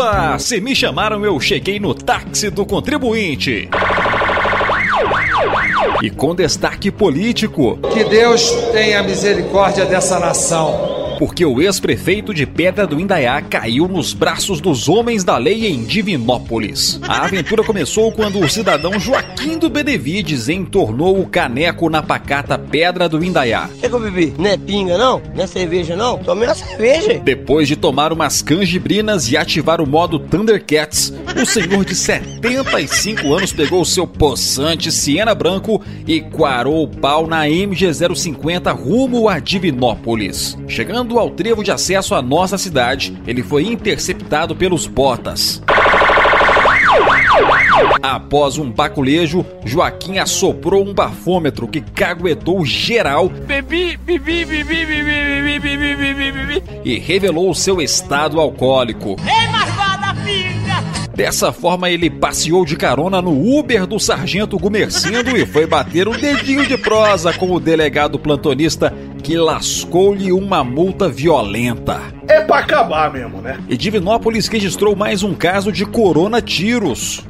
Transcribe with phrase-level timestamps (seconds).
[0.00, 3.68] Ah, se me chamaram, eu cheguei no táxi do contribuinte.
[6.02, 7.78] E com destaque político.
[7.92, 14.12] Que Deus tenha misericórdia dessa nação porque o ex-prefeito de Pedra do Indaiá caiu nos
[14.12, 17.00] braços dos homens da lei em Divinópolis.
[17.02, 23.08] A aventura começou quando o cidadão Joaquim do Benevides entornou o caneco na pacata Pedra
[23.08, 23.68] do Indaiá.
[23.74, 24.32] O que, eu bebi?
[24.38, 25.20] Não é pinga, não?
[25.34, 26.18] Não é cerveja, não?
[26.18, 27.20] Tomei uma cerveja.
[27.24, 33.52] Depois de tomar umas canjibrinas e ativar o modo Thundercats, o senhor de 75 anos
[33.52, 40.56] pegou seu poçante Siena Branco e quarou o pau na MG050 rumo a Divinópolis.
[40.68, 45.62] Chegando ao trevo de acesso à nossa cidade, ele foi interceptado pelos botas.
[48.02, 53.30] Após um baculejo, Joaquim assoprou um bafômetro que caguetou geral
[56.84, 59.16] e revelou seu estado alcoólico.
[59.20, 59.57] Eba!
[61.18, 66.12] Dessa forma, ele passeou de carona no Uber do Sargento Gumercindo e foi bater um
[66.12, 72.00] dedinho de prosa com o delegado plantonista que lascou-lhe uma multa violenta.
[72.28, 73.58] É pra acabar mesmo, né?
[73.68, 77.24] E Divinópolis registrou mais um caso de coronatiros.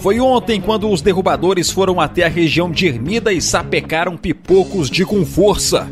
[0.00, 5.06] Foi ontem quando os derrubadores foram até a região de Ermida e sapecaram pipocos de
[5.06, 5.88] com força.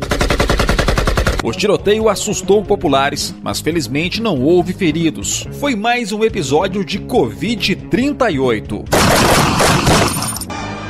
[1.43, 5.47] O tiroteio assustou populares, mas felizmente não houve feridos.
[5.59, 8.85] Foi mais um episódio de Covid-38.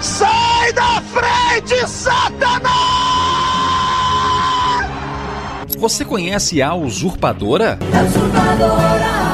[0.02, 2.72] Sai da frente, Satanás!
[5.78, 7.80] Você conhece a usurpadora?
[7.94, 9.31] A usurpadora.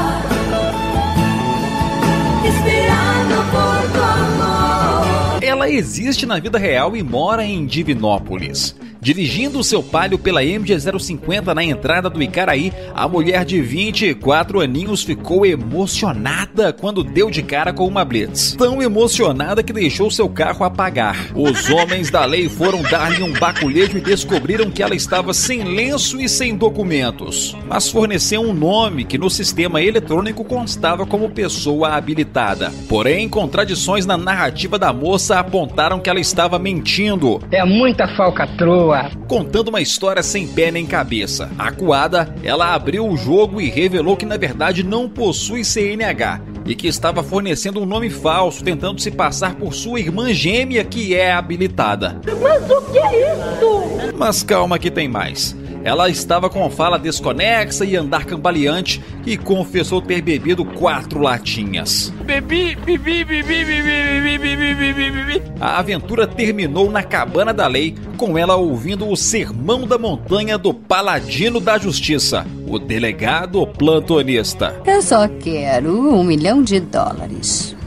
[5.67, 8.73] Ela existe na vida real e mora em Divinópolis.
[9.01, 15.45] Dirigindo seu palio pela MG-050 na entrada do Icaraí, a mulher de 24 aninhos ficou
[15.45, 18.55] emocionada quando deu de cara com uma blitz.
[18.57, 21.31] Tão emocionada que deixou seu carro apagar.
[21.35, 26.19] Os homens da lei foram dar-lhe um baculejo e descobriram que ela estava sem lenço
[26.19, 27.55] e sem documentos.
[27.67, 32.73] Mas forneceu um nome que no sistema eletrônico constava como pessoa habilitada.
[32.89, 35.56] Porém, contradições na narrativa da moça apontaram
[36.03, 37.41] que ela estava mentindo.
[37.51, 41.49] É muita falcatrua contando uma história sem pé nem cabeça.
[41.57, 46.87] Acuada, ela abriu o jogo e revelou que na verdade não possui CNH e que
[46.87, 52.19] estava fornecendo um nome falso, tentando se passar por sua irmã gêmea que é habilitada.
[52.41, 54.15] Mas o que é isso?
[54.17, 55.55] Mas calma que tem mais.
[55.87, 62.11] Ela estava com fala desconexa e andar cambaleante e confessou ter bebido quatro latinhas.
[62.25, 65.43] Bebi, bebi, bebi, bebi, bebi, bebi, bebi, bebi.
[65.61, 70.73] A aventura terminou na cabana da lei, com ela ouvindo o sermão da montanha do
[70.73, 74.81] paladino da justiça, o delegado plantonista.
[74.85, 77.77] Eu só quero um milhão de dólares.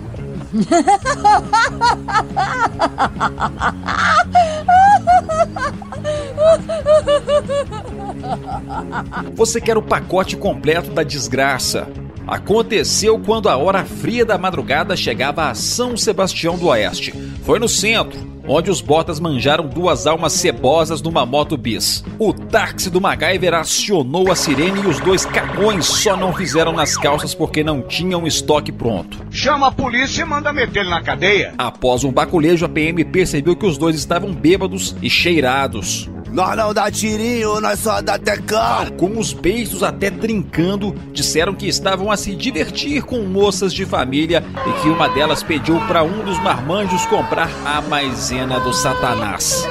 [9.34, 11.88] Você quer o pacote completo da desgraça.
[12.26, 17.12] Aconteceu quando a hora fria da madrugada chegava a São Sebastião do Oeste.
[17.44, 22.04] Foi no centro, onde os botas manjaram duas almas cebosas numa moto bis.
[22.18, 26.97] O táxi do MacGyver acionou a sirene e os dois cagões só não fizeram nas
[26.97, 29.18] calças porque não tinham estoque pronto.
[29.30, 31.54] Chama a polícia e manda meter ele na cadeia.
[31.58, 36.08] Após um baculejo, a PM percebeu que os dois estavam bêbados e cheirados.
[36.32, 38.86] Nós não dá tirinho, nós só dá tecão.
[38.96, 44.44] Com os beiços até trincando, disseram que estavam a se divertir com moças de família
[44.66, 49.66] e que uma delas pediu para um dos marmanjos comprar a maisena do Satanás.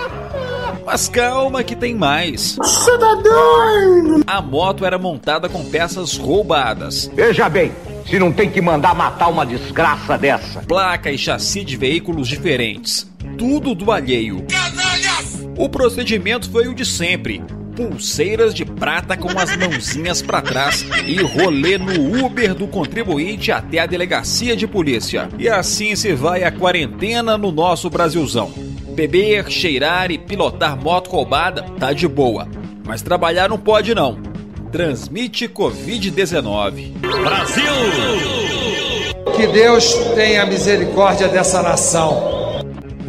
[0.86, 2.58] Mas calma que tem mais.
[2.64, 4.22] Cidadão!
[4.28, 7.10] A moto era montada com peças roubadas.
[7.14, 7.72] Veja bem,
[8.06, 10.62] se não tem que mandar matar uma desgraça dessa.
[10.62, 13.08] Placa e chassi de veículos diferentes.
[13.38, 14.46] Tudo do alheio.
[15.60, 17.44] O procedimento foi o de sempre.
[17.76, 23.80] Pulseiras de prata com as mãozinhas para trás e rolê no Uber do contribuinte até
[23.80, 25.28] a delegacia de polícia.
[25.38, 28.54] E assim se vai a quarentena no nosso Brasilzão.
[28.96, 32.48] Beber, cheirar e pilotar moto roubada tá de boa,
[32.88, 34.18] mas trabalhar não pode não.
[34.72, 36.92] Transmite Covid-19.
[37.00, 37.74] Brasil!
[39.36, 42.39] Que Deus tenha misericórdia dessa nação.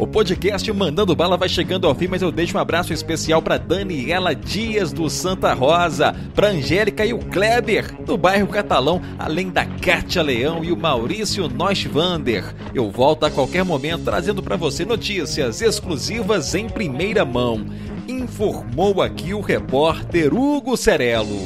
[0.01, 3.59] O podcast Mandando Bala vai chegando ao fim, mas eu deixo um abraço especial para
[3.59, 9.63] Daniela Dias do Santa Rosa, para Angélica e o Kleber do bairro Catalão, além da
[9.63, 12.43] Kátia Leão e o Maurício Noschwander.
[12.73, 17.63] Eu volto a qualquer momento trazendo para você notícias exclusivas em primeira mão.
[18.07, 21.37] Informou aqui o repórter Hugo Cerelo.